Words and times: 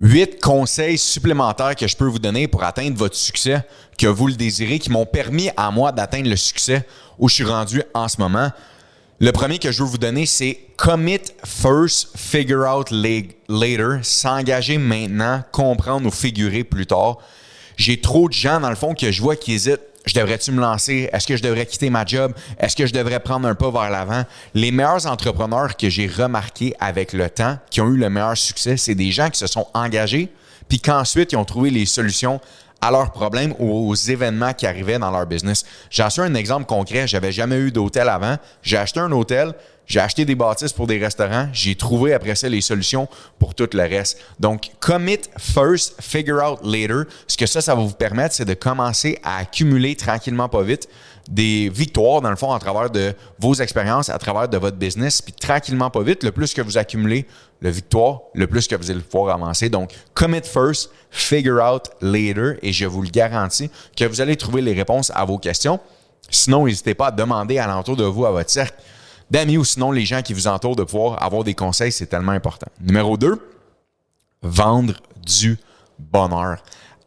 huit 0.00 0.40
conseils 0.42 0.98
supplémentaires 0.98 1.74
que 1.74 1.86
je 1.86 1.96
peux 1.96 2.06
vous 2.06 2.18
donner 2.18 2.48
pour 2.48 2.64
atteindre 2.64 2.96
votre 2.96 3.16
succès, 3.16 3.62
que 3.98 4.06
vous 4.06 4.26
le 4.26 4.34
désirez, 4.34 4.78
qui 4.78 4.90
m'ont 4.90 5.06
permis 5.06 5.50
à 5.56 5.70
moi 5.70 5.92
d'atteindre 5.92 6.28
le 6.28 6.36
succès 6.36 6.86
où 7.18 7.28
je 7.28 7.34
suis 7.34 7.44
rendu 7.44 7.82
en 7.94 8.08
ce 8.08 8.20
moment. 8.20 8.50
Le 9.18 9.32
premier 9.32 9.58
que 9.58 9.72
je 9.72 9.82
veux 9.82 9.88
vous 9.88 9.96
donner, 9.96 10.26
c'est 10.26 10.58
commit 10.76 11.20
first, 11.44 12.10
figure 12.14 12.66
out 12.70 12.90
later, 12.90 14.00
s'engager 14.02 14.76
maintenant, 14.76 15.42
comprendre 15.52 16.06
ou 16.06 16.10
figurer 16.10 16.64
plus 16.64 16.86
tard. 16.86 17.16
J'ai 17.78 17.98
trop 18.00 18.28
de 18.28 18.34
gens, 18.34 18.60
dans 18.60 18.68
le 18.68 18.76
fond, 18.76 18.94
que 18.94 19.10
je 19.10 19.22
vois 19.22 19.36
qui 19.36 19.54
hésitent. 19.54 19.80
Je 20.06 20.14
devrais-tu 20.14 20.52
me 20.52 20.60
lancer? 20.60 21.10
Est-ce 21.12 21.26
que 21.26 21.36
je 21.36 21.42
devrais 21.42 21.66
quitter 21.66 21.90
ma 21.90 22.04
job? 22.04 22.32
Est-ce 22.60 22.76
que 22.76 22.86
je 22.86 22.92
devrais 22.92 23.18
prendre 23.18 23.48
un 23.48 23.56
pas 23.56 23.72
vers 23.72 23.90
l'avant? 23.90 24.22
Les 24.54 24.70
meilleurs 24.70 25.06
entrepreneurs 25.06 25.76
que 25.76 25.90
j'ai 25.90 26.06
remarqués 26.06 26.74
avec 26.78 27.12
le 27.12 27.28
temps, 27.28 27.58
qui 27.70 27.80
ont 27.80 27.88
eu 27.88 27.96
le 27.96 28.08
meilleur 28.08 28.36
succès, 28.36 28.76
c'est 28.76 28.94
des 28.94 29.10
gens 29.10 29.30
qui 29.30 29.40
se 29.40 29.48
sont 29.48 29.66
engagés, 29.74 30.32
puis 30.68 30.78
qu'ensuite, 30.78 31.32
ils 31.32 31.36
ont 31.36 31.44
trouvé 31.44 31.70
les 31.70 31.86
solutions 31.86 32.40
à 32.80 32.90
leurs 32.90 33.10
problèmes 33.10 33.54
ou 33.58 33.90
aux 33.90 33.94
événements 33.94 34.52
qui 34.52 34.66
arrivaient 34.66 34.98
dans 34.98 35.10
leur 35.10 35.26
business. 35.26 35.64
J'ai 35.90 36.08
su 36.10 36.20
un 36.20 36.34
exemple 36.34 36.66
concret. 36.66 37.06
J'avais 37.06 37.32
jamais 37.32 37.56
eu 37.56 37.72
d'hôtel 37.72 38.08
avant. 38.08 38.36
J'ai 38.62 38.76
acheté 38.76 39.00
un 39.00 39.10
hôtel. 39.12 39.54
J'ai 39.86 40.00
acheté 40.00 40.24
des 40.24 40.34
bâtisses 40.34 40.72
pour 40.72 40.88
des 40.88 40.98
restaurants. 40.98 41.48
J'ai 41.52 41.76
trouvé 41.76 42.12
après 42.12 42.34
ça 42.34 42.48
les 42.48 42.60
solutions 42.60 43.08
pour 43.38 43.54
tout 43.54 43.68
le 43.72 43.82
reste. 43.82 44.18
Donc, 44.40 44.70
commit 44.80 45.20
first, 45.38 45.94
figure 46.00 46.42
out 46.42 46.58
later. 46.64 47.04
Ce 47.28 47.36
que 47.36 47.46
ça, 47.46 47.60
ça 47.60 47.74
va 47.74 47.82
vous 47.82 47.94
permettre, 47.94 48.34
c'est 48.34 48.44
de 48.44 48.54
commencer 48.54 49.20
à 49.22 49.38
accumuler 49.38 49.94
tranquillement, 49.94 50.48
pas 50.48 50.62
vite, 50.62 50.88
des 51.28 51.68
victoires, 51.68 52.20
dans 52.20 52.30
le 52.30 52.36
fond, 52.36 52.52
à 52.52 52.58
travers 52.58 52.90
de 52.90 53.14
vos 53.38 53.54
expériences, 53.54 54.08
à 54.08 54.18
travers 54.18 54.48
de 54.48 54.56
votre 54.56 54.76
business. 54.76 55.20
Puis 55.20 55.32
tranquillement, 55.32 55.90
pas 55.90 56.02
vite, 56.02 56.22
le 56.22 56.32
plus 56.32 56.54
que 56.54 56.62
vous 56.62 56.78
accumulez 56.78 57.26
le 57.60 57.70
victoire, 57.70 58.20
le 58.34 58.46
plus 58.46 58.68
que 58.68 58.76
vous 58.76 58.90
allez 58.90 59.00
pouvoir 59.00 59.34
avancer. 59.34 59.68
Donc, 59.68 59.92
commit 60.14 60.42
first, 60.42 60.90
figure 61.10 61.62
out 61.62 61.90
later. 62.00 62.58
Et 62.62 62.72
je 62.72 62.86
vous 62.86 63.02
le 63.02 63.08
garantis 63.08 63.70
que 63.96 64.04
vous 64.04 64.20
allez 64.20 64.36
trouver 64.36 64.62
les 64.62 64.72
réponses 64.72 65.10
à 65.14 65.24
vos 65.24 65.38
questions. 65.38 65.80
Sinon, 66.30 66.66
n'hésitez 66.66 66.94
pas 66.94 67.08
à 67.08 67.10
demander 67.10 67.58
alentour 67.58 67.96
de 67.96 68.04
vous, 68.04 68.26
à 68.26 68.30
votre 68.30 68.50
cercle 68.50 68.80
d'amis 69.30 69.56
ou 69.56 69.64
sinon 69.64 69.90
les 69.90 70.04
gens 70.04 70.22
qui 70.22 70.34
vous 70.34 70.46
entourent 70.46 70.76
de 70.76 70.84
pouvoir 70.84 71.22
avoir 71.22 71.44
des 71.44 71.54
conseils, 71.54 71.92
c'est 71.92 72.06
tellement 72.06 72.32
important. 72.32 72.68
Numéro 72.80 73.16
2, 73.16 73.40
vendre 74.42 74.94
du 75.24 75.58
bonheur. 75.98 76.58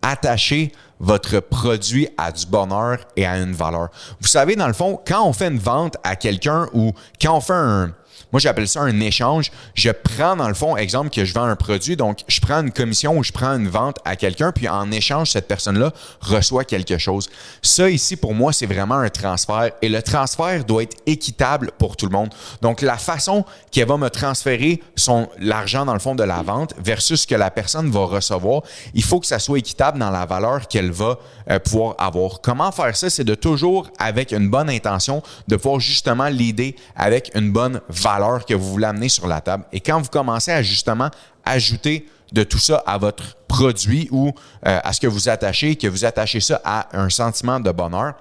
Attachez 0.01 0.71
votre 0.99 1.39
produit 1.39 2.07
à 2.17 2.31
du 2.31 2.45
bonheur 2.45 2.99
et 3.15 3.25
à 3.25 3.37
une 3.37 3.53
valeur. 3.53 3.89
Vous 4.19 4.27
savez, 4.27 4.55
dans 4.55 4.67
le 4.67 4.73
fond, 4.73 4.99
quand 5.07 5.25
on 5.25 5.33
fait 5.33 5.47
une 5.47 5.59
vente 5.59 5.97
à 6.03 6.15
quelqu'un 6.15 6.67
ou 6.73 6.93
quand 7.21 7.37
on 7.37 7.41
fait 7.41 7.53
un, 7.53 7.93
moi, 8.31 8.39
j'appelle 8.39 8.67
ça 8.67 8.81
un 8.81 8.99
échange. 8.99 9.51
Je 9.73 9.89
prends, 9.89 10.35
dans 10.35 10.47
le 10.47 10.53
fond, 10.53 10.77
exemple 10.77 11.09
que 11.09 11.25
je 11.25 11.33
vends 11.33 11.45
un 11.45 11.55
produit. 11.55 11.95
Donc, 11.95 12.19
je 12.27 12.39
prends 12.39 12.61
une 12.61 12.71
commission 12.71 13.17
ou 13.17 13.23
je 13.23 13.31
prends 13.31 13.57
une 13.57 13.67
vente 13.67 13.97
à 14.05 14.15
quelqu'un, 14.15 14.51
puis 14.51 14.67
en 14.67 14.91
échange, 14.91 15.31
cette 15.31 15.47
personne-là 15.47 15.91
reçoit 16.21 16.63
quelque 16.63 16.97
chose. 16.97 17.29
Ça, 17.61 17.89
ici, 17.89 18.15
pour 18.15 18.33
moi, 18.33 18.53
c'est 18.53 18.65
vraiment 18.65 18.95
un 18.95 19.09
transfert. 19.09 19.71
Et 19.81 19.89
le 19.89 20.01
transfert 20.01 20.63
doit 20.65 20.83
être 20.83 20.97
équitable 21.05 21.71
pour 21.77 21.97
tout 21.97 22.05
le 22.05 22.11
monde. 22.11 22.29
Donc, 22.61 22.81
la 22.81 22.97
façon 22.97 23.45
qu'elle 23.71 23.87
va 23.87 23.97
me 23.97 24.09
transférer 24.09 24.81
son, 24.95 25.27
l'argent, 25.39 25.85
dans 25.85 25.93
le 25.93 25.99
fond, 25.99 26.15
de 26.15 26.23
la 26.23 26.41
vente 26.41 26.73
versus 26.77 27.21
ce 27.21 27.27
que 27.27 27.35
la 27.35 27.49
personne 27.49 27.89
va 27.89 28.05
recevoir, 28.05 28.61
il 28.93 29.03
faut 29.03 29.19
que 29.19 29.27
ça 29.27 29.39
soit 29.39 29.59
équitable 29.59 29.97
dans 29.97 30.11
la 30.11 30.25
valeur 30.25 30.67
qu'elle 30.67 30.91
va 30.91 31.17
euh, 31.49 31.59
pouvoir 31.59 31.95
avoir. 31.97 32.41
Comment 32.41 32.71
faire 32.71 32.95
ça? 32.95 33.09
C'est 33.09 33.23
de 33.23 33.35
toujours, 33.35 33.89
avec 33.97 34.31
une 34.31 34.49
bonne 34.49 34.69
intention, 34.69 35.23
de 35.47 35.55
pouvoir 35.55 35.79
justement 35.79 36.27
l'aider 36.27 36.75
avec 36.95 37.31
une 37.35 37.51
bonne 37.51 37.81
valeur 37.89 38.08
que 38.47 38.53
vous 38.53 38.71
voulez 38.71 38.85
amener 38.85 39.09
sur 39.09 39.27
la 39.27 39.41
table. 39.41 39.65
Et 39.71 39.79
quand 39.79 39.99
vous 40.01 40.09
commencez 40.09 40.51
à 40.51 40.61
justement 40.61 41.09
ajouter 41.45 42.07
de 42.31 42.43
tout 42.43 42.59
ça 42.59 42.83
à 42.85 42.97
votre 42.97 43.35
produit 43.47 44.07
ou 44.11 44.29
euh, 44.67 44.79
à 44.83 44.93
ce 44.93 44.99
que 44.99 45.07
vous 45.07 45.29
attachez, 45.29 45.75
que 45.75 45.87
vous 45.87 46.05
attachez 46.05 46.39
ça 46.39 46.61
à 46.63 46.87
un 46.97 47.09
sentiment 47.09 47.59
de 47.59 47.71
bonheur, 47.71 48.13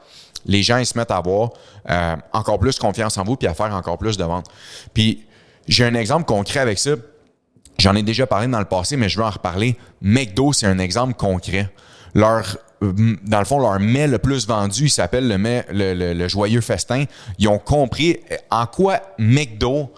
les 0.47 0.62
gens 0.62 0.78
ils 0.78 0.86
se 0.86 0.97
mettent 0.97 1.11
à 1.11 1.17
avoir 1.17 1.50
euh, 1.91 2.17
encore 2.33 2.58
plus 2.58 2.79
confiance 2.79 3.18
en 3.18 3.24
vous 3.24 3.36
puis 3.36 3.48
à 3.48 3.55
faire 3.55 3.74
encore 3.74 3.98
plus 3.98 4.17
de 4.17 4.24
ventes. 4.24 4.46
Puis 4.95 5.27
j'ai 5.67 5.85
un 5.85 5.95
exemple 5.95 6.24
concret 6.24 6.61
avec 6.61 6.79
ça. 6.79 6.92
J'en 7.79 7.95
ai 7.95 8.02
déjà 8.02 8.27
parlé 8.27 8.48
dans 8.48 8.58
le 8.58 8.64
passé, 8.64 8.96
mais 8.96 9.08
je 9.08 9.18
veux 9.18 9.24
en 9.24 9.30
reparler. 9.30 9.77
McDo, 10.01 10.52
c'est 10.52 10.67
un 10.67 10.79
exemple 10.79 11.14
concret. 11.14 11.70
Leur 12.14 12.57
dans 12.80 13.39
le 13.39 13.44
fond, 13.44 13.58
leur 13.58 13.80
mets 13.80 14.06
le 14.06 14.18
plus 14.18 14.46
vendu, 14.46 14.84
il 14.84 14.90
s'appelle 14.90 15.28
le, 15.28 16.14
le, 16.14 16.28
Joyeux 16.28 16.61
Festin. 16.61 17.05
Ils 17.39 17.48
ont 17.48 17.58
compris 17.58 18.20
en 18.50 18.66
quoi 18.66 19.00
McDo 19.18 19.92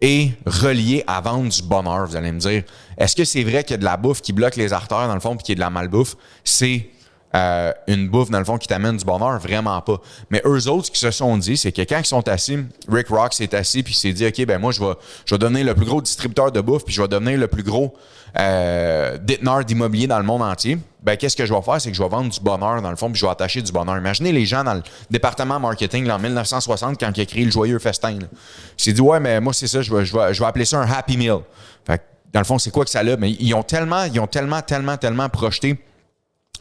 est 0.00 0.32
relié 0.46 1.04
à 1.06 1.20
vendre 1.20 1.50
du 1.50 1.62
bonheur, 1.62 2.06
vous 2.06 2.16
allez 2.16 2.32
me 2.32 2.38
dire. 2.38 2.62
Est-ce 2.96 3.16
que 3.16 3.24
c'est 3.24 3.42
vrai 3.42 3.64
qu'il 3.64 3.72
y 3.72 3.74
a 3.74 3.78
de 3.78 3.84
la 3.84 3.96
bouffe 3.96 4.22
qui 4.22 4.32
bloque 4.32 4.56
les 4.56 4.72
artères, 4.72 5.06
dans 5.08 5.14
le 5.14 5.20
fond, 5.20 5.36
puis 5.36 5.44
qu'il 5.44 5.52
y 5.52 5.56
a 5.56 5.56
de 5.56 5.60
la 5.60 5.70
malbouffe? 5.70 6.16
C'est 6.44 6.88
euh, 7.34 7.72
une 7.86 8.08
bouffe, 8.08 8.30
dans 8.30 8.40
le 8.40 8.44
fond, 8.44 8.58
qui 8.58 8.66
t'amène 8.66 8.96
du 8.96 9.04
bonheur? 9.04 9.38
Vraiment 9.38 9.80
pas. 9.82 10.00
Mais 10.30 10.42
eux 10.44 10.68
autres, 10.68 10.86
ce 10.86 10.90
qu'ils 10.90 11.00
se 11.00 11.10
sont 11.10 11.36
dit, 11.38 11.56
c'est 11.56 11.70
que 11.70 11.82
quand 11.82 11.98
ils 11.98 12.06
sont 12.06 12.28
assis, 12.28 12.58
Rick 12.88 13.08
Rock 13.08 13.34
s'est 13.34 13.54
assis, 13.54 13.82
puis 13.82 13.94
s'est 13.94 14.12
dit, 14.12 14.26
OK, 14.26 14.44
ben 14.46 14.58
moi, 14.58 14.72
je 14.72 14.80
vais, 14.80 14.92
je 15.24 15.34
vais 15.34 15.38
donner 15.38 15.62
le 15.62 15.74
plus 15.74 15.86
gros 15.86 16.02
distributeur 16.02 16.50
de 16.50 16.60
bouffe, 16.60 16.84
puis 16.84 16.94
je 16.94 17.00
vais 17.00 17.08
devenir 17.08 17.38
le 17.38 17.46
plus 17.46 17.62
gros 17.62 17.94
euh, 18.38 19.16
déteneur 19.18 19.64
d'immobilier 19.64 20.08
dans 20.08 20.18
le 20.18 20.24
monde 20.24 20.42
entier. 20.42 20.78
Ben, 21.02 21.16
qu'est-ce 21.16 21.36
que 21.36 21.46
je 21.46 21.54
vais 21.54 21.62
faire? 21.62 21.80
C'est 21.80 21.90
que 21.90 21.96
je 21.96 22.02
vais 22.02 22.08
vendre 22.08 22.30
du 22.30 22.40
bonheur, 22.40 22.82
dans 22.82 22.90
le 22.90 22.96
fond, 22.96 23.10
puis 23.10 23.20
je 23.20 23.26
vais 23.26 23.32
attacher 23.32 23.62
du 23.62 23.70
bonheur. 23.70 23.96
Imaginez 23.96 24.32
les 24.32 24.44
gens 24.44 24.64
dans 24.64 24.74
le 24.74 24.82
département 25.08 25.60
marketing, 25.60 26.10
en 26.10 26.18
1960, 26.18 26.98
quand 26.98 27.16
il 27.16 27.20
a 27.20 27.26
créé 27.26 27.44
le 27.44 27.50
Joyeux 27.52 27.78
Festin. 27.78 28.10
Il 28.12 28.28
s'est 28.76 28.92
dit, 28.92 29.00
ouais, 29.00 29.20
mais 29.20 29.40
moi, 29.40 29.52
c'est 29.52 29.68
ça, 29.68 29.82
je 29.82 29.94
vais, 29.94 30.04
je, 30.04 30.16
vais, 30.16 30.34
je 30.34 30.40
vais 30.40 30.46
appeler 30.46 30.64
ça 30.64 30.78
un 30.78 30.90
Happy 30.90 31.16
Meal. 31.16 31.38
Fait 31.84 32.02
dans 32.32 32.40
le 32.40 32.44
fond, 32.44 32.58
c'est 32.58 32.70
quoi 32.70 32.84
que 32.84 32.90
ça 32.90 33.00
a? 33.00 33.16
Mais 33.16 33.32
ils 33.32 33.54
ont 33.54 33.62
tellement, 33.62 34.04
ils 34.04 34.20
ont 34.20 34.26
tellement, 34.26 34.62
tellement, 34.62 34.96
tellement 34.96 35.28
projeté 35.28 35.76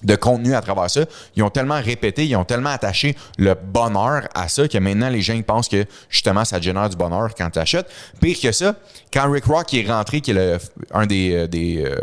de 0.03 0.15
contenu 0.15 0.55
à 0.55 0.61
travers 0.61 0.89
ça. 0.89 1.01
Ils 1.35 1.43
ont 1.43 1.49
tellement 1.49 1.81
répété, 1.81 2.25
ils 2.25 2.35
ont 2.35 2.45
tellement 2.45 2.69
attaché 2.69 3.15
le 3.37 3.53
bonheur 3.53 4.27
à 4.33 4.47
ça 4.47 4.67
que 4.67 4.77
maintenant 4.77 5.09
les 5.09 5.21
gens 5.21 5.39
pensent 5.41 5.69
que 5.69 5.85
justement 6.09 6.45
ça 6.45 6.59
génère 6.59 6.89
du 6.89 6.95
bonheur 6.95 7.29
quand 7.37 7.49
tu 7.49 7.59
achètes. 7.59 7.87
Pire 8.21 8.37
que 8.41 8.51
ça, 8.51 8.75
quand 9.11 9.29
Rick 9.31 9.45
Rock 9.45 9.73
est 9.73 9.89
rentré, 9.89 10.21
qui 10.21 10.31
est 10.31 10.57
un 10.93 11.05
des, 11.05 11.33
euh, 11.33 11.47
euh, 11.55 11.95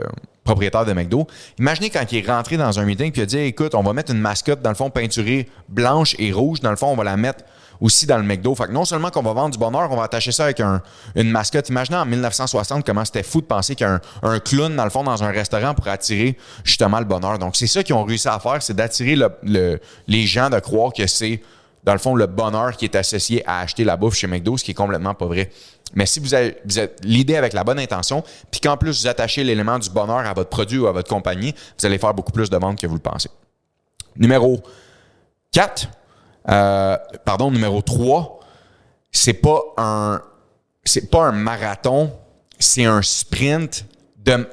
propriétaires 0.45 0.85
de 0.85 0.93
McDo, 0.93 1.27
imaginez 1.59 1.91
quand 1.91 2.05
il 2.11 2.19
est 2.19 2.31
rentré 2.31 2.57
dans 2.57 2.79
un 2.79 2.85
meeting 2.85 3.09
et 3.09 3.13
il 3.17 3.23
a 3.23 3.27
dit 3.27 3.39
écoute, 3.39 3.75
on 3.75 3.83
va 3.83 3.93
mettre 3.93 4.13
une 4.13 4.21
mascotte 4.21 4.63
dans 4.63 4.71
le 4.71 4.77
fond 4.77 4.91
peinturée 4.91 5.49
blanche 5.69 6.15
et 6.19 6.33
rouge, 6.33 6.61
dans 6.61 6.71
le 6.71 6.77
fond 6.77 6.89
on 6.89 6.97
va 6.97 7.05
la 7.05 7.17
mettre 7.17 7.45
aussi 7.81 8.07
dans 8.07 8.19
le 8.19 8.25
McDo. 8.25 8.55
Fait 8.55 8.67
que 8.67 8.73
non 8.73 8.85
seulement 8.85 9.11
qu'on 9.11 9.23
va 9.23 9.33
vendre 9.33 9.51
du 9.51 9.59
bonheur, 9.59 9.91
on 9.91 9.97
va 9.97 10.05
attacher 10.05 10.33
ça 10.33 10.45
avec 10.45 10.61
une 10.61 11.31
mascotte. 11.31 11.69
Imaginez 11.69 11.99
en 11.99 12.07
1960 12.07 12.85
comment 12.85 13.05
c'était 13.05 13.23
fou 13.23 13.41
de 13.41 13.47
penser 13.47 13.75
qu'un 13.75 14.01
un 14.23 14.39
clown, 14.39 14.75
dans 14.75 14.85
le 14.85 14.91
fond, 14.91 15.05
dans 15.05 15.23
un 15.23 15.31
restaurant 15.31 15.75
pour 15.75 15.89
attirer 15.89 16.37
justement 16.65 16.99
le 16.99 17.05
bonheur. 17.05 17.39
Donc, 17.39 17.57
c'est 17.57 17.67
ça 17.67 17.83
qu'ils 17.83 17.95
ont 17.95 18.05
réussi 18.05 18.29
à 18.29 18.39
faire, 18.39 18.63
c'est 18.63 18.75
d'attirer 18.75 19.17
les 20.07 20.27
gens 20.27 20.51
de 20.51 20.59
croire 20.59 20.93
que 20.93 21.07
c'est, 21.07 21.43
dans 21.85 21.93
le 21.93 21.99
fond, 21.99 22.15
le 22.15 22.27
bonheur 22.27 22.77
qui 22.77 22.85
est 22.85 22.97
associé 22.97 23.43
à 23.47 23.61
acheter 23.61 23.85
la 23.85 23.97
bouffe 23.97 24.17
chez 24.17 24.27
McDo, 24.27 24.57
ce 24.57 24.65
qui 24.65 24.73
est 24.73 24.75
complètement 24.75 25.15
pas 25.15 25.27
vrai. 25.27 25.51
Mais 25.95 26.05
si 26.05 26.19
vous 26.19 26.35
avez, 26.35 26.57
vous 26.65 26.81
êtes 26.81 26.99
l'idée 27.05 27.37
avec 27.37 27.53
la 27.53 27.63
bonne 27.63 27.79
intention, 27.79 28.25
puis 28.51 28.61
qu'en 28.61 28.77
plus 28.77 29.03
vous 29.03 29.07
attachez 29.07 29.45
l'élément 29.45 29.79
du 29.79 29.89
bonheur 29.89 30.19
à 30.19 30.33
votre 30.33 30.51
produit 30.51 30.79
ou 30.79 30.89
à 30.89 30.93
votre 30.93 31.09
compagnie, 31.09 31.55
vous 31.79 31.87
allez 31.87 31.99
faire 31.99 32.13
beaucoup 32.13 32.33
plus 32.33 32.51
de 32.51 32.57
ventes 32.57 32.81
que 32.81 32.89
vous 32.89 32.97
le 32.97 33.01
pensez. 33.01 33.31
Numéro 34.17 34.61
4, 35.53 35.87
euh, 36.49 36.97
pardon, 37.25 37.51
numéro 37.51 37.83
3, 37.83 38.41
c'est 39.11 39.35
pas 39.35 39.61
un 39.77 40.21
c'est 40.85 41.11
pas 41.11 41.25
un 41.25 41.33
marathon, 41.33 42.13
c'est 42.59 42.85
un 42.85 43.03
sprint 43.03 43.85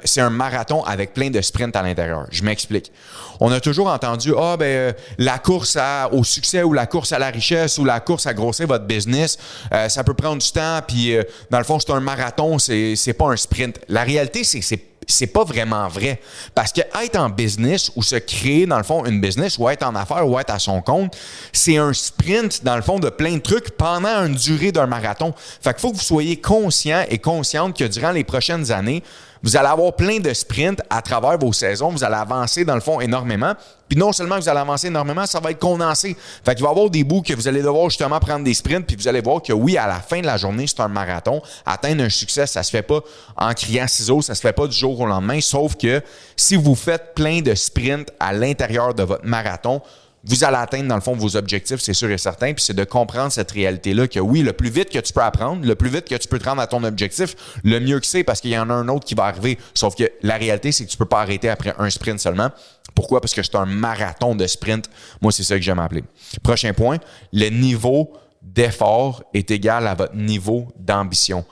c'est 0.03 0.21
un 0.21 0.29
marathon 0.29 0.83
avec 0.83 1.15
plein 1.15 1.31
de 1.31 1.41
sprints 1.41 1.75
à 1.75 1.81
l'intérieur. 1.81 2.27
Je 2.29 2.43
m'explique. 2.43 2.91
On 3.39 3.51
a 3.51 3.59
toujours 3.59 3.87
entendu 3.87 4.31
ah 4.37 4.55
ben 4.55 4.65
euh, 4.65 4.93
la 5.17 5.39
course 5.39 5.79
au 6.11 6.23
succès 6.23 6.61
ou 6.61 6.73
la 6.73 6.85
course 6.85 7.11
à 7.11 7.17
la 7.17 7.31
richesse 7.31 7.79
ou 7.79 7.85
la 7.85 7.99
course 7.99 8.27
à 8.27 8.35
grossir 8.35 8.67
votre 8.67 8.85
business, 8.85 9.35
euh, 9.73 9.89
ça 9.89 10.03
peut 10.03 10.13
prendre 10.13 10.39
du 10.39 10.51
temps 10.51 10.79
puis 10.87 11.17
dans 11.49 11.57
le 11.57 11.63
fond 11.63 11.79
c'est 11.79 11.91
un 11.91 11.99
marathon, 11.99 12.59
c'est 12.59 13.15
pas 13.17 13.25
un 13.25 13.35
sprint. 13.35 13.79
La 13.87 14.03
réalité 14.03 14.43
c'est 14.43 14.61
c'est 14.61 14.77
c'est 15.07 15.27
pas 15.27 15.43
vraiment 15.43 15.87
vrai. 15.87 16.19
Parce 16.55 16.71
que 16.71 16.81
être 17.03 17.17
en 17.17 17.29
business 17.29 17.91
ou 17.95 18.03
se 18.03 18.15
créer, 18.15 18.65
dans 18.65 18.77
le 18.77 18.83
fond, 18.83 19.05
une 19.05 19.21
business 19.21 19.57
ou 19.57 19.69
être 19.69 19.83
en 19.83 19.95
affaires 19.95 20.27
ou 20.27 20.39
être 20.39 20.51
à 20.51 20.59
son 20.59 20.81
compte, 20.81 21.15
c'est 21.51 21.77
un 21.77 21.93
sprint, 21.93 22.63
dans 22.63 22.75
le 22.75 22.81
fond, 22.81 22.99
de 22.99 23.09
plein 23.09 23.33
de 23.33 23.41
trucs 23.41 23.71
pendant 23.71 24.25
une 24.25 24.35
durée 24.35 24.71
d'un 24.71 24.87
marathon. 24.87 25.33
Fait 25.61 25.73
qu'il 25.73 25.81
faut 25.81 25.91
que 25.91 25.97
vous 25.97 26.03
soyez 26.03 26.37
conscient 26.37 27.03
et 27.09 27.17
consciente 27.17 27.77
que 27.77 27.85
durant 27.85 28.11
les 28.11 28.23
prochaines 28.23 28.71
années, 28.71 29.03
vous 29.43 29.57
allez 29.57 29.67
avoir 29.67 29.93
plein 29.93 30.19
de 30.19 30.33
sprints 30.33 30.81
à 30.89 31.01
travers 31.01 31.37
vos 31.37 31.51
saisons. 31.51 31.89
Vous 31.89 32.03
allez 32.05 32.15
avancer, 32.15 32.63
dans 32.63 32.75
le 32.75 32.81
fond, 32.81 33.01
énormément. 33.01 33.53
Puis 33.89 33.99
non 33.99 34.13
seulement 34.13 34.39
vous 34.39 34.47
allez 34.47 34.59
avancer 34.59 34.87
énormément, 34.87 35.25
ça 35.25 35.41
va 35.41 35.51
être 35.51 35.59
condensé. 35.59 36.15
Fait 36.45 36.55
qu'il 36.55 36.63
va 36.63 36.69
y 36.69 36.71
avoir 36.71 36.89
des 36.89 37.03
bouts 37.03 37.21
que 37.21 37.33
vous 37.33 37.47
allez 37.47 37.61
devoir 37.61 37.89
justement 37.89 38.19
prendre 38.19 38.45
des 38.45 38.53
sprints, 38.53 38.87
puis 38.87 38.95
vous 38.95 39.07
allez 39.07 39.19
voir 39.19 39.41
que 39.41 39.51
oui, 39.51 39.77
à 39.77 39.85
la 39.85 39.99
fin 39.99 40.21
de 40.21 40.25
la 40.25 40.37
journée, 40.37 40.65
c'est 40.65 40.79
un 40.79 40.87
marathon. 40.87 41.41
Atteindre 41.65 42.03
un 42.03 42.09
succès, 42.09 42.47
ça 42.47 42.63
se 42.63 42.71
fait 42.71 42.81
pas 42.81 43.01
en 43.35 43.53
criant 43.53 43.87
ciseaux, 43.87 44.21
ça 44.21 44.33
se 44.33 44.41
fait 44.41 44.53
pas 44.53 44.65
du 44.65 44.75
jour 44.75 44.92
au 44.99 45.05
lendemain. 45.05 45.39
Sauf 45.41 45.75
que 45.75 46.01
si 46.35 46.55
vous 46.55 46.75
faites 46.75 47.13
plein 47.15 47.41
de 47.41 47.55
sprints 47.55 48.11
à 48.19 48.33
l'intérieur 48.33 48.93
de 48.93 49.03
votre 49.03 49.25
marathon, 49.25 49.81
vous 50.25 50.45
allez 50.45 50.55
atteindre, 50.55 50.87
dans 50.87 50.95
le 50.95 51.01
fond, 51.01 51.13
vos 51.13 51.35
objectifs, 51.35 51.81
c'est 51.81 51.93
sûr 51.93 52.09
et 52.09 52.17
certain. 52.17 52.53
Puis 52.53 52.63
c'est 52.63 52.73
de 52.73 52.85
comprendre 52.85 53.31
cette 53.31 53.51
réalité-là 53.51 54.07
que 54.07 54.19
oui, 54.19 54.41
le 54.41 54.53
plus 54.53 54.69
vite 54.69 54.89
que 54.89 54.99
tu 54.99 55.11
peux 55.11 55.21
apprendre, 55.21 55.65
le 55.65 55.75
plus 55.75 55.89
vite 55.89 56.07
que 56.07 56.15
tu 56.15 56.29
peux 56.29 56.39
te 56.39 56.47
rendre 56.47 56.61
à 56.61 56.67
ton 56.67 56.83
objectif, 56.85 57.35
le 57.63 57.79
mieux 57.79 57.99
que 57.99 58.05
c'est 58.05 58.23
parce 58.23 58.39
qu'il 58.39 58.51
y 58.51 58.57
en 58.57 58.69
a 58.69 58.73
un 58.73 58.87
autre 58.87 59.05
qui 59.05 59.15
va 59.15 59.25
arriver. 59.25 59.57
Sauf 59.73 59.95
que 59.95 60.09
la 60.21 60.37
réalité, 60.37 60.71
c'est 60.71 60.85
que 60.85 60.89
tu 60.89 60.95
peux 60.95 61.05
pas 61.05 61.19
arrêter 61.21 61.49
après 61.49 61.75
un 61.77 61.89
sprint 61.89 62.19
seulement. 62.19 62.51
Pourquoi? 62.95 63.19
Parce 63.19 63.33
que 63.33 63.43
c'est 63.43 63.55
un 63.55 63.65
marathon 63.65 64.33
de 64.33 64.47
sprint. 64.47 64.89
Moi, 65.21 65.33
c'est 65.33 65.43
ça 65.43 65.55
que 65.55 65.61
j'aime 65.61 65.79
appeler. 65.79 66.05
Prochain 66.41 66.73
point, 66.73 66.99
le 67.33 67.49
niveau 67.49 68.13
d'effort 68.41 69.23
est 69.33 69.51
égal 69.51 69.87
à 69.87 69.93
votre 69.93 70.15
niveau 70.15 70.67
d'ambition. 70.77 71.43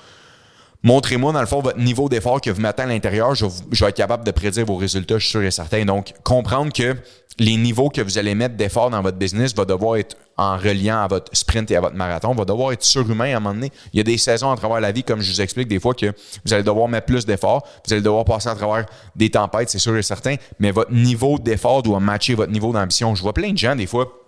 Montrez-moi, 0.84 1.32
dans 1.32 1.42
le 1.42 1.46
fond, 1.46 1.62
votre 1.62 1.78
niveau 1.78 2.10
d'effort 2.10 2.42
que 2.42 2.50
vous 2.50 2.62
mettez 2.62 2.82
à 2.82 2.88
l'intérieur. 2.88 3.36
Je, 3.36 3.46
vais 3.46 3.90
être 3.90 3.96
capable 3.96 4.24
de 4.24 4.32
prédire 4.32 4.66
vos 4.66 4.78
résultats, 4.78 5.20
je 5.20 5.26
suis 5.26 5.32
sûr 5.32 5.44
et 5.44 5.52
certain. 5.52 5.86
Donc, 5.86 6.14
comprendre 6.24 6.74
que 6.74 6.96
les 7.38 7.56
niveaux 7.56 7.90
que 7.90 8.02
vous 8.02 8.18
allez 8.18 8.34
mettre 8.34 8.56
d'effort 8.56 8.90
dans 8.90 9.02
votre 9.02 9.18
business 9.18 9.54
va 9.56 9.66
devoir 9.66 9.98
être 9.98 10.18
en 10.38 10.58
reliant 10.58 11.02
à 11.02 11.08
votre 11.08 11.36
sprint 11.36 11.70
et 11.70 11.76
à 11.76 11.82
votre 11.82 11.96
marathon, 11.96 12.34
va 12.34 12.46
devoir 12.46 12.72
être 12.72 12.84
surhumain 12.84 13.34
à 13.34 13.38
un 13.38 13.40
moment 13.40 13.54
donné. 13.54 13.72
Il 13.94 13.98
y 13.98 14.00
a 14.00 14.04
des 14.04 14.18
saisons 14.18 14.52
à 14.52 14.56
travers 14.56 14.80
la 14.80 14.92
vie, 14.92 15.04
comme 15.04 15.22
je 15.22 15.32
vous 15.32 15.42
explique 15.42 15.68
des 15.68 15.80
fois, 15.80 15.94
que 15.94 16.08
vous 16.46 16.54
allez 16.54 16.64
devoir 16.64 16.88
mettre 16.88 17.06
plus 17.06 17.28
d'efforts, 17.28 17.68
vous 17.86 17.94
allez 17.94 18.02
devoir 18.02 18.26
passer 18.26 18.50
à 18.50 18.56
travers 18.56 18.88
des 19.16 19.30
tempêtes, 19.30 19.70
c'est 19.70 19.80
sûr 19.80 19.96
et 19.96 20.02
certain, 20.02 20.36
mais 20.60 20.72
votre 20.72 20.92
niveau 20.92 21.38
d'effort 21.38 21.84
doit 21.84 22.00
matcher 22.00 22.34
votre 22.34 22.52
niveau 22.52 22.74
d'ambition. 22.74 23.14
Je 23.14 23.22
vois 23.22 23.34
plein 23.34 23.52
de 23.52 23.58
gens, 23.58 23.76
des 23.76 23.88
fois, 23.88 24.21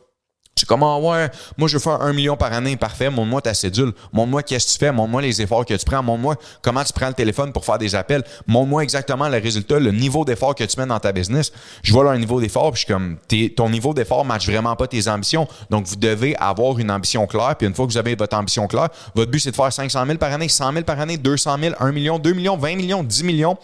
c'est 0.64 0.68
comme, 0.68 0.84
ah 0.84 0.98
ouais, 0.98 1.30
moi 1.58 1.68
je 1.68 1.74
veux 1.74 1.84
faire 1.84 2.02
un 2.02 2.14
million 2.14 2.38
par 2.38 2.54
année, 2.54 2.78
parfait, 2.78 3.10
montre-moi 3.10 3.42
ta 3.42 3.54
cédule, 3.54 3.92
montre-moi 4.14 4.44
qu'est-ce 4.44 4.68
que 4.68 4.72
tu 4.72 4.78
fais, 4.78 4.94
montre-moi 4.94 5.22
les 5.22 5.42
efforts 5.42 5.66
que 5.66 5.74
tu 5.74 5.84
prends, 5.86 6.02
montre-moi 6.02 6.38
comment 6.62 6.86
tu 6.86 6.94
prends 6.94 7.10
le 7.10 7.14
téléphone 7.14 7.52
pour 7.52 7.66
faire 7.66 7.78
des 7.78 7.96
appels, 7.96 8.24
montre-moi 8.48 8.82
exactement 8.82 9.28
le 9.28 9.40
résultat, 9.40 9.78
le 9.78 9.92
niveau 9.92 10.24
d'effort 10.24 10.56
que 10.56 10.64
tu 10.64 10.80
mets 10.80 10.86
dans 10.86 11.02
ta 11.02 11.12
business. 11.12 11.52
Je 11.82 11.92
vois 11.92 12.06
leur 12.06 12.18
niveau 12.18 12.40
d'effort, 12.40 12.72
puis 12.72 12.80
je 12.82 12.86
suis 12.86 12.94
comme, 12.94 13.18
ton 13.58 13.70
niveau 13.70 13.94
d'effort 13.94 14.24
ne 14.24 14.30
matche 14.30 14.48
vraiment 14.48 14.74
pas 14.78 14.88
tes 14.88 15.10
ambitions. 15.10 15.50
Donc, 15.70 15.86
vous 15.86 15.98
devez 15.98 16.34
avoir 16.38 16.80
une 16.80 16.92
ambition 16.92 17.28
claire, 17.28 17.58
puis 17.58 17.68
une 17.68 17.74
fois 17.74 17.86
que 17.86 17.92
vous 17.92 17.98
avez 17.98 18.16
votre 18.16 18.38
ambition 18.38 18.66
claire, 18.68 18.88
votre 19.16 19.32
but 19.32 19.40
c'est 19.40 19.52
de 19.52 19.56
faire 19.58 19.74
500 19.74 20.06
000 20.06 20.18
par 20.18 20.32
année, 20.32 20.48
100 20.48 20.72
000 20.72 20.86
par 20.86 20.98
année, 20.98 21.18
200 21.18 21.58
000, 21.60 21.76
1 21.78 21.92
million, 21.92 22.20
2 22.20 22.32
millions, 22.32 22.56
20 22.56 22.76
millions, 22.78 23.04
10 23.04 23.24
millions. 23.26 23.58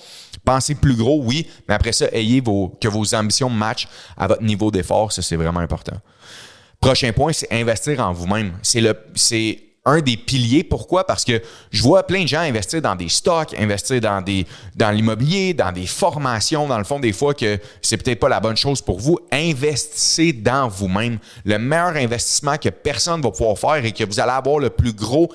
Pensez 0.44 0.76
plus 0.76 0.98
gros, 0.98 1.22
oui, 1.24 1.48
mais 1.70 1.76
après 1.76 1.94
ça, 1.94 2.08
ayez 2.12 2.42
vos, 2.42 2.78
que 2.82 2.90
vos 2.90 3.16
ambitions 3.16 3.50
matchent 3.50 3.88
à 4.18 4.28
votre 4.28 4.44
niveau 4.44 4.70
d'effort, 4.70 5.14
ça 5.14 5.22
c'est 5.22 5.38
vraiment 5.38 5.62
important. 5.62 5.96
Prochain 6.80 7.12
point, 7.12 7.34
c'est 7.34 7.52
investir 7.52 8.00
en 8.00 8.14
vous-même. 8.14 8.54
C'est 8.62 8.82
le, 8.82 8.96
c'est 9.16 9.60
un 9.86 10.00
des 10.02 10.18
piliers. 10.18 10.64
Pourquoi? 10.64 11.06
Parce 11.06 11.26
que 11.26 11.42
je 11.72 11.84
vois 11.84 12.06
plein 12.06 12.24
de 12.24 12.28
gens 12.28 12.40
investir 12.40 12.82
dans 12.82 12.96
des 12.96 13.10
stocks, 13.10 13.54
investir 13.58 14.00
dans 14.00 14.22
des 14.22 14.46
dans 14.76 14.92
l'immobilier, 14.92 15.54
dans 15.54 15.72
des 15.72 15.88
formations, 15.88 16.68
dans 16.68 16.78
le 16.78 16.84
fond, 16.84 17.00
des 17.00 17.14
fois 17.14 17.34
que 17.34 17.60
c'est 17.82 17.98
peut-être 17.98 18.20
pas 18.20 18.30
la 18.30 18.40
bonne 18.40 18.58
chose 18.58 18.82
pour 18.82 19.00
vous. 19.00 19.20
Investissez 19.32 20.34
dans 20.34 20.68
vous-même. 20.68 21.20
Le 21.44 21.58
meilleur 21.58 21.96
investissement 21.96 22.58
que 22.58 22.70
personne 22.70 23.22
va 23.22 23.32
pouvoir 23.32 23.58
faire 23.58 23.84
et 23.84 23.92
que 23.92 24.04
vous 24.04 24.20
allez 24.20 24.32
avoir 24.32 24.60
le 24.60 24.70
plus 24.70 24.94
gros 24.94 25.30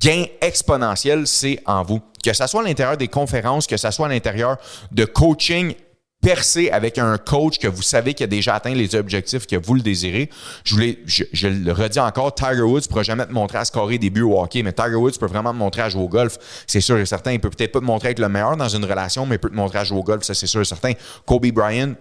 gain 0.00 0.24
exponentiel, 0.40 1.26
c'est 1.26 1.60
en 1.66 1.82
vous. 1.82 2.00
Que 2.24 2.32
ce 2.32 2.46
soit 2.46 2.62
à 2.62 2.64
l'intérieur 2.64 2.96
des 2.96 3.08
conférences, 3.08 3.66
que 3.66 3.76
ce 3.76 3.90
soit 3.90 4.06
à 4.06 4.10
l'intérieur 4.10 4.56
de 4.90 5.04
coaching 5.04 5.74
percer 6.20 6.70
avec 6.70 6.98
un 6.98 7.16
coach 7.16 7.58
que 7.58 7.66
vous 7.66 7.82
savez 7.82 8.14
qui 8.14 8.22
a 8.22 8.26
déjà 8.26 8.54
atteint 8.54 8.74
les 8.74 8.94
objectifs 8.94 9.46
que 9.46 9.56
vous 9.56 9.74
le 9.74 9.80
désirez. 9.80 10.28
Je, 10.64 10.74
voulais, 10.74 10.98
je, 11.06 11.48
le 11.48 11.72
redis 11.72 12.00
encore, 12.00 12.34
Tiger 12.34 12.62
Woods 12.62 12.82
ne 12.82 12.88
pourra 12.88 13.02
jamais 13.02 13.26
te 13.26 13.32
montrer 13.32 13.58
à 13.58 13.64
scorer 13.64 13.98
des 13.98 14.10
buts 14.10 14.22
au 14.22 14.40
hockey, 14.40 14.62
mais 14.62 14.72
Tiger 14.72 14.96
Woods 14.96 15.18
peut 15.18 15.26
vraiment 15.26 15.52
te 15.52 15.58
montrer 15.58 15.82
à 15.82 15.88
jouer 15.88 16.02
au 16.02 16.08
golf. 16.08 16.36
C'est 16.66 16.80
sûr 16.80 16.98
et 16.98 17.06
certain. 17.06 17.32
Il 17.32 17.40
peut 17.40 17.50
peut-être 17.50 17.72
pas 17.72 17.80
te 17.80 17.84
montrer 17.84 18.10
être 18.10 18.18
le 18.18 18.28
meilleur 18.28 18.56
dans 18.56 18.68
une 18.68 18.84
relation, 18.84 19.24
mais 19.24 19.36
il 19.36 19.38
peut 19.38 19.50
te 19.50 19.54
montrer 19.54 19.78
à 19.78 19.84
jouer 19.84 19.98
au 19.98 20.04
golf, 20.04 20.22
ça 20.22 20.34
c'est 20.34 20.46
sûr 20.46 20.60
et 20.60 20.64
certain. 20.64 20.92
Kobe 21.24 21.46
Bryant, 21.46 21.94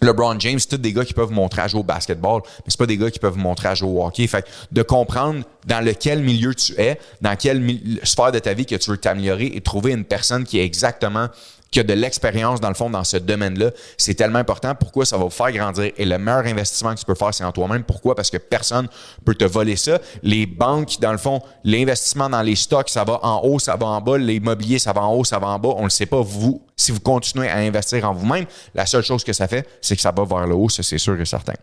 LeBron 0.00 0.38
James, 0.38 0.58
c'est 0.58 0.68
tous 0.68 0.76
des 0.76 0.92
gars 0.92 1.04
qui 1.04 1.14
peuvent 1.14 1.32
montrer 1.32 1.62
à 1.62 1.68
jouer 1.68 1.80
au 1.80 1.84
basketball, 1.84 2.42
mais 2.44 2.64
c'est 2.68 2.78
pas 2.78 2.86
des 2.86 2.96
gars 2.96 3.10
qui 3.10 3.18
peuvent 3.18 3.36
montrer 3.36 3.68
à 3.68 3.74
jouer 3.74 3.90
au 3.90 4.04
hockey. 4.04 4.26
Fait 4.26 4.46
de 4.70 4.82
comprendre 4.82 5.42
dans 5.66 5.84
lequel 5.84 6.22
milieu 6.22 6.54
tu 6.54 6.72
es, 6.78 7.00
dans 7.20 7.34
quelle 7.36 7.62
sphère 8.04 8.30
de 8.30 8.38
ta 8.38 8.54
vie 8.54 8.66
que 8.66 8.76
tu 8.76 8.90
veux 8.90 8.96
t'améliorer 8.96 9.46
et 9.54 9.60
trouver 9.60 9.92
une 9.92 10.04
personne 10.04 10.44
qui 10.44 10.58
est 10.58 10.64
exactement 10.64 11.28
qui 11.70 11.80
a 11.80 11.82
de 11.82 11.92
l'expérience 11.92 12.60
dans 12.60 12.68
le 12.68 12.74
fond 12.74 12.88
dans 12.88 13.04
ce 13.04 13.16
domaine-là, 13.18 13.70
c'est 13.96 14.14
tellement 14.14 14.38
important. 14.38 14.74
Pourquoi 14.74 15.04
ça 15.04 15.18
va 15.18 15.24
vous 15.24 15.30
faire 15.30 15.52
grandir? 15.52 15.92
Et 15.96 16.04
le 16.04 16.18
meilleur 16.18 16.46
investissement 16.46 16.94
que 16.94 17.00
tu 17.00 17.04
peux 17.04 17.14
faire, 17.14 17.34
c'est 17.34 17.44
en 17.44 17.52
toi-même. 17.52 17.84
Pourquoi? 17.84 18.14
Parce 18.14 18.30
que 18.30 18.38
personne 18.38 18.88
peut 19.24 19.34
te 19.34 19.44
voler 19.44 19.76
ça. 19.76 20.00
Les 20.22 20.46
banques, 20.46 20.98
dans 21.00 21.12
le 21.12 21.18
fond, 21.18 21.42
l'investissement 21.64 22.30
dans 22.30 22.42
les 22.42 22.56
stocks, 22.56 22.88
ça 22.88 23.04
va 23.04 23.20
en 23.22 23.42
haut, 23.44 23.58
ça 23.58 23.76
va 23.76 23.86
en 23.86 24.00
bas. 24.00 24.16
L'immobilier, 24.16 24.78
ça 24.78 24.92
va 24.92 25.02
en 25.02 25.14
haut, 25.14 25.24
ça 25.24 25.38
va 25.38 25.48
en 25.48 25.58
bas. 25.58 25.70
On 25.76 25.80
ne 25.80 25.84
le 25.84 25.90
sait 25.90 26.06
pas, 26.06 26.20
vous, 26.20 26.62
si 26.76 26.90
vous 26.90 27.00
continuez 27.00 27.48
à 27.48 27.58
investir 27.58 28.08
en 28.08 28.14
vous-même, 28.14 28.46
la 28.74 28.86
seule 28.86 29.04
chose 29.04 29.22
que 29.22 29.32
ça 29.32 29.46
fait, 29.46 29.68
c'est 29.82 29.96
que 29.96 30.02
ça 30.02 30.12
va 30.12 30.24
vers 30.24 30.46
le 30.46 30.54
haut, 30.54 30.68
ça 30.68 30.82
c'est 30.82 30.98
sûr 30.98 31.20
et 31.20 31.24
certain. 31.26 31.54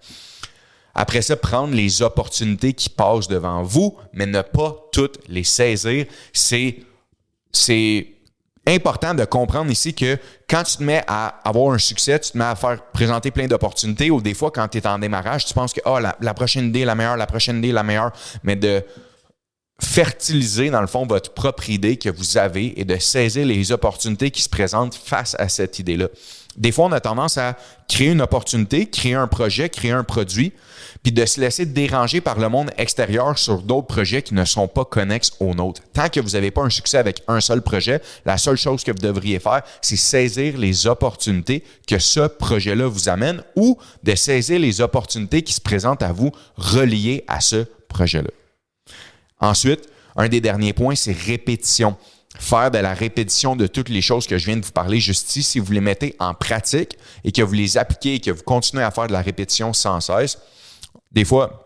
Après 0.93 1.21
ça, 1.21 1.35
prendre 1.35 1.73
les 1.73 2.01
opportunités 2.01 2.73
qui 2.73 2.89
passent 2.89 3.27
devant 3.27 3.63
vous, 3.63 3.97
mais 4.13 4.25
ne 4.25 4.41
pas 4.41 4.75
toutes 4.91 5.19
les 5.27 5.43
saisir, 5.43 6.05
c'est 6.31 6.77
c'est 7.51 8.14
important 8.67 9.13
de 9.13 9.25
comprendre 9.25 9.71
ici 9.71 9.93
que 9.93 10.17
quand 10.49 10.63
tu 10.63 10.77
te 10.77 10.83
mets 10.83 11.03
à 11.07 11.39
avoir 11.43 11.73
un 11.73 11.77
succès, 11.77 12.19
tu 12.19 12.31
te 12.31 12.37
mets 12.37 12.45
à 12.45 12.55
faire 12.55 12.81
présenter 12.93 13.31
plein 13.31 13.47
d'opportunités 13.47 14.09
ou 14.09 14.21
des 14.21 14.33
fois 14.33 14.51
quand 14.51 14.67
tu 14.67 14.77
es 14.79 14.87
en 14.87 14.99
démarrage, 14.99 15.45
tu 15.45 15.53
penses 15.53 15.73
que 15.73 15.81
oh, 15.85 15.99
la, 15.99 16.33
prochaine 16.33 16.67
idée 16.67 16.81
est 16.81 16.85
la 16.85 16.95
meilleure, 16.95 17.17
la 17.17 17.27
prochaine 17.27 17.57
idée 17.57 17.69
est 17.69 17.73
la 17.73 17.83
meilleure, 17.83 18.11
mais 18.43 18.55
de 18.55 18.83
fertiliser 19.81 20.69
dans 20.69 20.81
le 20.81 20.87
fond 20.87 21.05
votre 21.05 21.33
propre 21.33 21.69
idée 21.69 21.97
que 21.97 22.09
vous 22.09 22.37
avez 22.37 22.79
et 22.79 22.85
de 22.85 22.97
saisir 22.97 23.45
les 23.45 23.71
opportunités 23.71 24.31
qui 24.31 24.41
se 24.41 24.49
présentent 24.49 24.95
face 24.95 25.35
à 25.37 25.49
cette 25.49 25.79
idée-là. 25.79 26.07
Des 26.57 26.71
fois, 26.71 26.85
on 26.85 26.91
a 26.93 27.01
tendance 27.01 27.37
à 27.37 27.57
créer 27.89 28.11
une 28.11 28.21
opportunité, 28.21 28.85
créer 28.85 29.13
un 29.13 29.27
projet, 29.27 29.67
créer 29.67 29.91
un 29.91 30.05
produit, 30.05 30.53
puis 31.03 31.11
de 31.11 31.25
se 31.25 31.41
laisser 31.41 31.65
déranger 31.65 32.21
par 32.21 32.39
le 32.39 32.47
monde 32.47 32.71
extérieur 32.77 33.37
sur 33.37 33.61
d'autres 33.61 33.87
projets 33.87 34.21
qui 34.21 34.33
ne 34.33 34.45
sont 34.45 34.67
pas 34.67 34.85
connexes 34.85 35.33
aux 35.41 35.53
nôtres. 35.53 35.81
Tant 35.93 36.07
que 36.07 36.21
vous 36.21 36.31
n'avez 36.31 36.51
pas 36.51 36.61
un 36.61 36.69
succès 36.69 36.97
avec 36.97 37.23
un 37.27 37.41
seul 37.41 37.61
projet, 37.61 38.01
la 38.25 38.37
seule 38.37 38.55
chose 38.55 38.83
que 38.83 38.91
vous 38.91 38.99
devriez 38.99 39.39
faire, 39.39 39.63
c'est 39.81 39.97
saisir 39.97 40.57
les 40.57 40.87
opportunités 40.87 41.63
que 41.87 41.99
ce 41.99 42.21
projet-là 42.21 42.87
vous 42.87 43.09
amène 43.09 43.43
ou 43.57 43.77
de 44.03 44.15
saisir 44.15 44.57
les 44.57 44.79
opportunités 44.79 45.41
qui 45.41 45.53
se 45.53 45.61
présentent 45.61 46.03
à 46.03 46.13
vous 46.13 46.31
reliées 46.55 47.25
à 47.27 47.41
ce 47.41 47.65
projet-là. 47.89 48.29
Ensuite, 49.39 49.89
un 50.15 50.29
des 50.29 50.41
derniers 50.41 50.73
points, 50.73 50.95
c'est 50.95 51.15
répétition. 51.17 51.95
Faire 52.37 52.71
de 52.71 52.77
la 52.77 52.93
répétition 52.93 53.55
de 53.55 53.67
toutes 53.67 53.89
les 53.89 54.01
choses 54.01 54.27
que 54.27 54.37
je 54.37 54.45
viens 54.45 54.57
de 54.57 54.65
vous 54.65 54.71
parler 54.71 54.99
juste 54.99 55.29
ici, 55.29 55.43
si 55.43 55.59
vous 55.59 55.71
les 55.71 55.81
mettez 55.81 56.15
en 56.19 56.33
pratique 56.33 56.97
et 57.23 57.31
que 57.31 57.41
vous 57.41 57.53
les 57.53 57.77
appliquez 57.77 58.15
et 58.15 58.19
que 58.19 58.31
vous 58.31 58.43
continuez 58.43 58.83
à 58.83 58.91
faire 58.91 59.07
de 59.07 59.13
la 59.13 59.21
répétition 59.21 59.71
sans 59.73 60.01
cesse, 60.01 60.37
des 61.11 61.23
fois, 61.23 61.65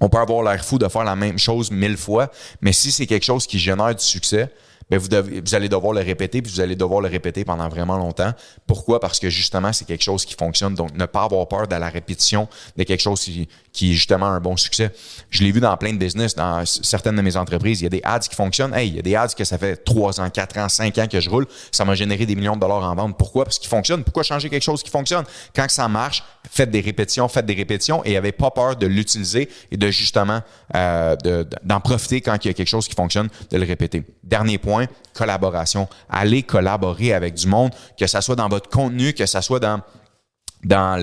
on 0.00 0.08
peut 0.08 0.18
avoir 0.18 0.42
l'air 0.42 0.64
fou 0.64 0.78
de 0.78 0.88
faire 0.88 1.04
la 1.04 1.14
même 1.14 1.38
chose 1.38 1.70
mille 1.70 1.96
fois, 1.96 2.30
mais 2.60 2.72
si 2.72 2.90
c'est 2.90 3.06
quelque 3.06 3.24
chose 3.24 3.46
qui 3.46 3.58
génère 3.58 3.94
du 3.94 4.04
succès, 4.04 4.50
ben, 4.90 4.98
vous, 4.98 5.54
allez 5.54 5.68
devoir 5.68 5.92
le 5.92 6.00
répéter, 6.00 6.42
puis 6.42 6.52
vous 6.52 6.60
allez 6.60 6.74
devoir 6.74 7.00
le 7.00 7.08
répéter 7.08 7.44
pendant 7.44 7.68
vraiment 7.68 7.96
longtemps. 7.96 8.32
Pourquoi? 8.66 8.98
Parce 8.98 9.20
que 9.20 9.30
justement, 9.30 9.72
c'est 9.72 9.84
quelque 9.84 10.02
chose 10.02 10.24
qui 10.24 10.34
fonctionne. 10.34 10.74
Donc, 10.74 10.94
ne 10.94 11.06
pas 11.06 11.22
avoir 11.22 11.46
peur 11.46 11.68
de 11.68 11.76
la 11.76 11.88
répétition 11.88 12.48
de 12.76 12.82
quelque 12.82 13.00
chose 13.00 13.20
qui, 13.20 13.48
qui 13.72 13.90
est 13.90 13.94
justement 13.94 14.26
un 14.26 14.40
bon 14.40 14.56
succès. 14.56 14.92
Je 15.30 15.44
l'ai 15.44 15.52
vu 15.52 15.60
dans 15.60 15.76
plein 15.76 15.92
de 15.92 15.98
business, 15.98 16.34
dans 16.34 16.64
certaines 16.66 17.16
de 17.16 17.22
mes 17.22 17.36
entreprises. 17.36 17.80
Il 17.80 17.84
y 17.84 17.86
a 17.86 17.90
des 17.90 18.00
ads 18.02 18.20
qui 18.20 18.34
fonctionnent. 18.34 18.74
Hey, 18.74 18.88
il 18.88 18.96
y 18.96 18.98
a 18.98 19.02
des 19.02 19.14
ads 19.14 19.28
que 19.28 19.44
ça 19.44 19.58
fait 19.58 19.76
3 19.76 20.20
ans, 20.20 20.28
4 20.28 20.58
ans, 20.58 20.68
5 20.68 20.98
ans 20.98 21.06
que 21.06 21.20
je 21.20 21.30
roule. 21.30 21.46
Ça 21.70 21.84
m'a 21.84 21.94
généré 21.94 22.26
des 22.26 22.34
millions 22.34 22.56
de 22.56 22.60
dollars 22.60 22.82
en 22.82 22.94
vente. 22.94 23.16
Pourquoi? 23.16 23.44
Parce 23.44 23.58
qu'ils 23.58 23.68
fonctionnent. 23.68 24.02
Pourquoi 24.02 24.24
changer 24.24 24.50
quelque 24.50 24.62
chose 24.62 24.82
qui 24.82 24.90
fonctionne? 24.90 25.24
Quand 25.54 25.68
ça 25.68 25.86
marche, 25.86 26.24
faites 26.50 26.70
des 26.70 26.80
répétitions, 26.80 27.28
faites 27.28 27.46
des 27.46 27.54
répétitions 27.54 28.04
et 28.04 28.14
n'avez 28.14 28.32
pas 28.32 28.50
peur 28.50 28.76
de 28.76 28.86
l'utiliser 28.86 29.48
et 29.70 29.76
de 29.76 29.90
justement 29.90 30.40
euh, 30.74 31.16
d'en 31.62 31.80
profiter 31.80 32.20
quand 32.20 32.44
il 32.44 32.48
y 32.48 32.50
a 32.50 32.54
quelque 32.54 32.68
chose 32.68 32.88
qui 32.88 32.94
fonctionne, 32.94 33.28
de 33.50 33.56
le 33.56 33.64
répéter. 33.64 34.02
Dernier 34.24 34.58
point, 34.58 34.86
collaboration. 35.14 35.88
Allez 36.08 36.42
collaborer 36.42 37.12
avec 37.12 37.34
du 37.34 37.46
monde, 37.46 37.70
que 37.98 38.06
ce 38.06 38.20
soit 38.20 38.36
dans 38.36 38.48
votre 38.48 38.68
contenu, 38.68 39.12
que 39.12 39.26
ce 39.26 39.40
soit 39.40 39.60
dans 39.60 39.80
dans 40.62 41.00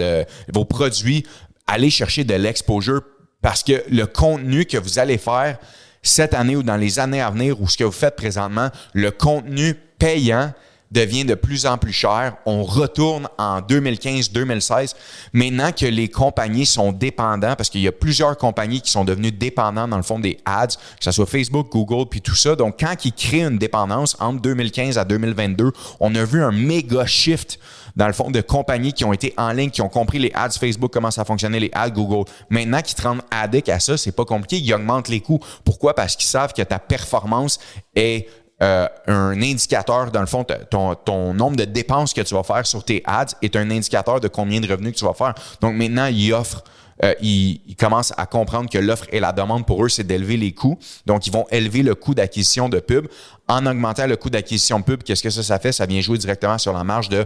vos 0.54 0.66
produits, 0.66 1.26
allez 1.66 1.90
chercher 1.90 2.24
de 2.24 2.36
l'exposure 2.36 3.02
parce 3.42 3.64
que 3.64 3.84
le 3.90 4.06
contenu 4.06 4.66
que 4.66 4.78
vous 4.78 5.00
allez 5.00 5.18
faire 5.18 5.58
cette 6.02 6.34
année 6.34 6.56
ou 6.56 6.64
dans 6.64 6.78
les 6.78 7.00
années 7.00 7.22
à 7.22 7.30
venir 7.30 7.60
ou 7.62 7.68
ce 7.68 7.78
que 7.78 7.84
vous 7.84 7.92
faites 7.92 8.16
présentement, 8.16 8.70
le 8.94 9.12
contenu 9.12 9.74
payant 10.00 10.54
devient 10.92 11.26
de 11.26 11.36
plus 11.36 11.66
en 11.66 11.78
plus 11.78 11.94
cher. 11.94 12.38
On 12.46 12.64
retourne 12.64 13.28
en 13.38 13.62
2015-2016. 13.62 14.96
Maintenant 15.34 15.72
que 15.72 15.86
les 15.86 16.10
compagnies 16.10 16.66
sont 16.66 16.92
dépendants, 16.92 17.56
parce 17.56 17.70
qu'il 17.70 17.82
y 17.82 17.88
a 17.88 17.92
plusieurs 17.92 18.38
compagnies 18.38 18.82
qui 18.82 18.92
sont 18.92 19.06
devenues 19.06 19.32
dépendantes 19.32 19.90
dans 19.90 19.98
le 19.98 20.04
fond 20.04 20.20
des 20.20 20.38
ads, 20.46 20.68
que 20.68 21.04
ce 21.04 21.12
soit 21.12 21.26
Facebook, 21.26 21.70
Google, 21.72 22.08
puis 22.10 22.22
tout 22.22 22.36
ça. 22.36 22.56
Donc, 22.56 22.80
quand 22.80 23.06
ils 23.06 23.14
créent 23.14 23.44
une 23.44 23.58
dépendance 23.58 24.16
entre 24.20 24.42
2015 24.42 24.98
à 24.98 25.06
2022, 25.06 25.72
on 26.00 26.16
a 26.16 26.24
vu 26.24 26.42
un 26.42 26.52
méga 26.52 27.06
shift 27.06 27.60
dans 27.96 28.08
le 28.08 28.14
fond 28.14 28.30
de 28.30 28.42
compagnies 28.42 28.94
qui 28.94 29.04
ont 29.04 29.12
été 29.12 29.34
en 29.38 29.52
ligne, 29.52 29.72
qui 29.72 29.82
ont 29.82 29.90
compris 29.90 30.20
les 30.20 30.32
ads 30.36 30.52
Facebook, 30.52 30.94
comment 30.94 31.10
ça 31.10 31.26
fonctionnait, 31.26 31.60
les 31.60 31.72
ads 31.74 31.90
Google. 31.90 32.30
Maintenant 32.50 32.82
qu'ils 32.82 32.96
te 32.96 33.02
rendent 33.02 33.24
addict 33.32 33.70
à 33.70 33.80
ça, 33.80 33.98
c'est 33.98 34.12
pas 34.12 34.24
compliqué. 34.24 34.58
Ils 34.58 34.74
augmentent 34.74 35.10
les 35.10 35.20
coûts. 35.20 35.40
Pourquoi? 35.66 35.96
Parce 35.96 36.16
qu'ils 36.16 36.30
savent 36.30 36.54
que 36.54 36.62
ta 36.62 36.78
performance 36.78 37.60
est 37.96 38.28
euh, 38.62 38.88
un 39.06 39.40
indicateur, 39.42 40.12
dans 40.12 40.22
le 40.22 40.26
fond, 40.26 40.46
ton, 40.70 40.96
ton, 40.96 41.34
nombre 41.34 41.58
de 41.58 41.66
dépenses 41.66 42.14
que 42.14 42.22
tu 42.22 42.34
vas 42.34 42.44
faire 42.44 42.66
sur 42.66 42.84
tes 42.84 43.04
ads 43.06 43.36
est 43.42 43.56
un 43.56 43.70
indicateur 43.70 44.20
de 44.20 44.28
combien 44.28 44.60
de 44.60 44.68
revenus 44.68 44.94
que 44.94 44.98
tu 44.98 45.06
vas 45.06 45.14
faire. 45.14 45.36
Donc 45.62 45.76
maintenant, 45.76 46.08
ils 46.08 46.34
offrent 46.34 46.64
euh, 47.04 47.14
ils, 47.22 47.76
commencent 47.78 48.14
à 48.18 48.26
comprendre 48.26 48.70
que 48.70 48.78
l'offre 48.78 49.06
et 49.12 49.20
la 49.20 49.32
demande 49.32 49.66
pour 49.66 49.86
eux, 49.86 49.90
c'est 49.90 50.04
d'élever 50.04 50.38
les 50.38 50.52
coûts. 50.52 50.80
Donc, 51.06 51.28
ils 51.28 51.34
vont 51.34 51.46
élever 51.52 51.84
le 51.84 51.96
coût 51.96 52.16
d'acquisition 52.16 52.70
de 52.70 52.80
pub. 52.80 53.08
En 53.48 53.66
augmentant 53.66 54.08
le 54.08 54.18
coût 54.18 54.30
d'acquisition 54.30 54.80
de 54.80 54.84
pub, 54.84 55.04
qu'est-ce 55.04 55.24
que 55.24 55.30
ça, 55.30 55.42
ça 55.42 55.60
fait? 55.60 55.72
Ça 55.72 55.86
vient 55.86 56.02
jouer 56.02 56.18
directement 56.18 56.58
sur 56.58 56.74
la 56.74 56.84
marge 56.84 57.08
de 57.08 57.26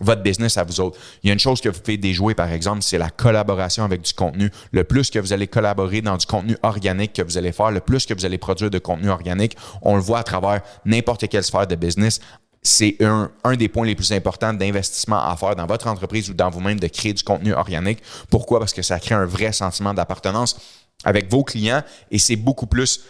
votre 0.00 0.22
business 0.22 0.56
à 0.58 0.64
vous 0.64 0.80
autres. 0.80 0.98
Il 1.22 1.28
y 1.28 1.30
a 1.30 1.32
une 1.32 1.38
chose 1.38 1.60
que 1.60 1.68
vous 1.68 1.80
pouvez 1.80 1.96
déjouer, 1.96 2.34
par 2.34 2.52
exemple, 2.52 2.82
c'est 2.82 2.98
la 2.98 3.08
collaboration 3.08 3.84
avec 3.84 4.02
du 4.02 4.12
contenu. 4.12 4.50
Le 4.72 4.84
plus 4.84 5.10
que 5.10 5.18
vous 5.18 5.32
allez 5.32 5.46
collaborer 5.46 6.02
dans 6.02 6.16
du 6.16 6.26
contenu 6.26 6.56
organique 6.62 7.12
que 7.14 7.22
vous 7.22 7.38
allez 7.38 7.52
faire, 7.52 7.70
le 7.70 7.80
plus 7.80 8.04
que 8.04 8.12
vous 8.12 8.26
allez 8.26 8.38
produire 8.38 8.70
de 8.70 8.78
contenu 8.78 9.08
organique, 9.08 9.56
on 9.82 9.96
le 9.96 10.02
voit 10.02 10.18
à 10.18 10.24
travers 10.24 10.60
n'importe 10.84 11.28
quelle 11.28 11.44
sphère 11.44 11.66
de 11.66 11.76
business 11.76 12.20
c'est 12.62 12.96
un, 13.00 13.30
un, 13.42 13.56
des 13.56 13.68
points 13.68 13.84
les 13.84 13.96
plus 13.96 14.12
importants 14.12 14.52
d'investissement 14.52 15.20
à 15.20 15.36
faire 15.36 15.56
dans 15.56 15.66
votre 15.66 15.88
entreprise 15.88 16.30
ou 16.30 16.34
dans 16.34 16.48
vous-même 16.48 16.78
de 16.78 16.86
créer 16.86 17.12
du 17.12 17.22
contenu 17.24 17.52
organique. 17.52 18.00
Pourquoi? 18.30 18.60
Parce 18.60 18.72
que 18.72 18.82
ça 18.82 19.00
crée 19.00 19.16
un 19.16 19.26
vrai 19.26 19.52
sentiment 19.52 19.92
d'appartenance 19.92 20.56
avec 21.04 21.28
vos 21.28 21.42
clients 21.42 21.82
et 22.10 22.18
c'est 22.18 22.36
beaucoup 22.36 22.66
plus 22.66 23.00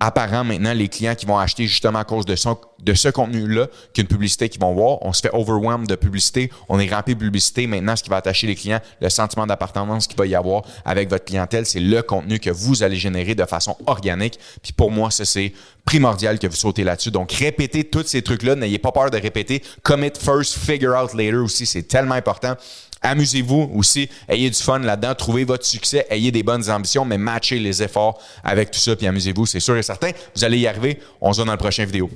apparent 0.00 0.44
maintenant 0.44 0.72
les 0.72 0.88
clients 0.88 1.14
qui 1.14 1.26
vont 1.26 1.38
acheter 1.38 1.66
justement 1.66 1.98
à 1.98 2.04
cause 2.04 2.24
de, 2.24 2.36
ce 2.36 3.08
contenu-là 3.08 3.66
qu'une 3.92 4.06
publicité 4.06 4.48
qu'ils 4.48 4.60
vont 4.60 4.72
voir. 4.72 4.98
On 5.02 5.12
se 5.12 5.20
fait 5.20 5.30
overwhelm 5.32 5.86
de 5.86 5.96
publicité, 5.96 6.50
on 6.68 6.78
est 6.78 6.92
rempli 6.92 7.14
de 7.14 7.20
publicité. 7.20 7.66
Maintenant, 7.66 7.96
ce 7.96 8.04
qui 8.04 8.10
va 8.10 8.16
attacher 8.16 8.46
les 8.46 8.54
clients, 8.54 8.80
le 9.00 9.08
sentiment 9.08 9.46
d'appartenance 9.46 10.06
qu'il 10.06 10.16
va 10.16 10.26
y 10.26 10.34
avoir 10.34 10.62
avec 10.84 11.10
votre 11.10 11.24
clientèle, 11.24 11.66
c'est 11.66 11.80
le 11.80 12.02
contenu 12.02 12.38
que 12.38 12.50
vous 12.50 12.82
allez 12.82 12.96
générer 12.96 13.34
de 13.34 13.44
façon 13.44 13.76
organique. 13.86 14.38
Puis 14.62 14.72
pour 14.72 14.90
moi, 14.90 15.10
ça, 15.10 15.24
c'est 15.24 15.52
primordial 15.84 16.38
que 16.38 16.46
vous 16.46 16.56
sautez 16.56 16.84
là-dessus. 16.84 17.10
Donc, 17.10 17.32
répétez 17.32 17.84
tous 17.84 18.06
ces 18.06 18.22
trucs-là. 18.22 18.54
N'ayez 18.54 18.78
pas 18.78 18.92
peur 18.92 19.10
de 19.10 19.18
répéter. 19.18 19.62
Commit 19.82 20.12
first, 20.18 20.58
figure 20.58 20.94
out 20.94 21.12
later 21.14 21.38
aussi. 21.38 21.66
C'est 21.66 21.82
tellement 21.82 22.14
important. 22.14 22.54
Amusez-vous 23.02 23.70
aussi, 23.74 24.08
ayez 24.28 24.50
du 24.50 24.60
fun 24.60 24.78
là-dedans, 24.80 25.14
trouvez 25.14 25.44
votre 25.44 25.64
succès, 25.64 26.06
ayez 26.10 26.30
des 26.30 26.42
bonnes 26.42 26.68
ambitions, 26.70 27.04
mais 27.04 27.18
matchez 27.18 27.58
les 27.58 27.82
efforts 27.82 28.20
avec 28.42 28.70
tout 28.70 28.80
ça, 28.80 28.96
puis 28.96 29.06
amusez-vous, 29.06 29.46
c'est 29.46 29.60
sûr 29.60 29.76
et 29.76 29.82
certain. 29.82 30.10
Vous 30.34 30.44
allez 30.44 30.58
y 30.58 30.66
arriver. 30.66 30.98
On 31.20 31.32
se 31.32 31.38
voit 31.38 31.46
dans 31.46 31.52
le 31.52 31.58
prochain 31.58 31.84
vidéo. 31.84 32.10